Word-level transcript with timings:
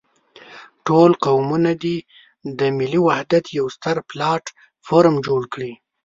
ټول 0.85 1.11
قومونه 1.25 1.71
دې 1.83 1.97
د 2.59 2.61
ملي 2.77 2.99
وحدت 3.07 3.45
يو 3.57 3.65
ستر 3.75 3.97
پلاټ 4.09 4.43
فورم 4.85 5.15
جوړ 5.27 5.41
کړي. 5.53 5.73